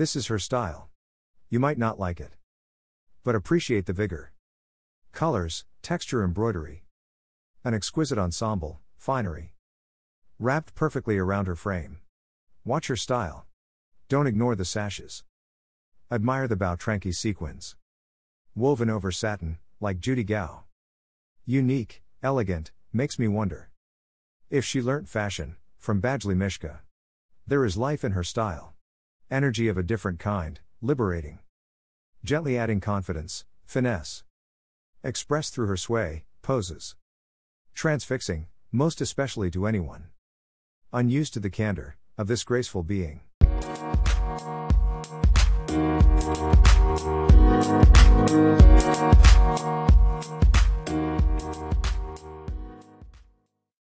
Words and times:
This 0.00 0.16
is 0.16 0.28
her 0.28 0.38
style. 0.38 0.88
You 1.50 1.60
might 1.60 1.76
not 1.76 2.00
like 2.00 2.20
it. 2.20 2.32
But 3.22 3.34
appreciate 3.34 3.84
the 3.84 3.92
vigor. 3.92 4.32
Colors, 5.12 5.66
texture, 5.82 6.24
embroidery. 6.24 6.84
An 7.64 7.74
exquisite 7.74 8.16
ensemble, 8.16 8.80
finery. 8.96 9.52
Wrapped 10.38 10.74
perfectly 10.74 11.18
around 11.18 11.48
her 11.48 11.54
frame. 11.54 11.98
Watch 12.64 12.86
her 12.86 12.96
style. 12.96 13.44
Don't 14.08 14.26
ignore 14.26 14.56
the 14.56 14.64
sashes. 14.64 15.22
Admire 16.10 16.48
the 16.48 16.56
Bautranque 16.56 17.14
sequins. 17.14 17.76
Woven 18.54 18.88
over 18.88 19.12
satin, 19.12 19.58
like 19.80 20.00
Judy 20.00 20.24
Gao. 20.24 20.64
Unique, 21.44 22.02
elegant, 22.22 22.72
makes 22.90 23.18
me 23.18 23.28
wonder. 23.28 23.68
If 24.48 24.64
she 24.64 24.80
learnt 24.80 25.10
fashion, 25.10 25.56
from 25.76 26.00
Badgley 26.00 26.34
Mischka. 26.34 26.78
There 27.46 27.66
is 27.66 27.76
life 27.76 28.02
in 28.02 28.12
her 28.12 28.24
style. 28.24 28.72
Energy 29.30 29.68
of 29.68 29.78
a 29.78 29.82
different 29.84 30.18
kind, 30.18 30.58
liberating. 30.82 31.38
Gently 32.24 32.58
adding 32.58 32.80
confidence, 32.80 33.44
finesse. 33.64 34.24
Expressed 35.04 35.54
through 35.54 35.68
her 35.68 35.76
sway, 35.76 36.24
poses. 36.42 36.96
Transfixing, 37.72 38.48
most 38.72 39.00
especially 39.00 39.48
to 39.52 39.66
anyone. 39.66 40.06
Unused 40.92 41.32
to 41.34 41.38
the 41.38 41.48
candor 41.48 41.96
of 42.18 42.26
this 42.26 42.42
graceful 42.42 42.82
being. 42.82 43.20